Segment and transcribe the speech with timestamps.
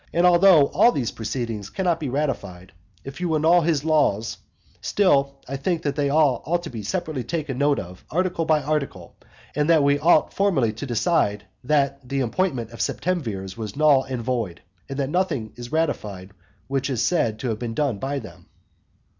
[0.11, 2.71] And although all these proceedings cannot be ratified,
[3.03, 4.39] if you annul his laws,
[4.81, 8.63] still I think that they ought all to be separately taken note of, article by
[8.63, 9.15] article;
[9.55, 14.23] and that we ought formally to decide that the appointment of septemvirs was null and
[14.23, 16.31] void; and that nothing is ratified
[16.67, 18.47] which is said to have been done by them.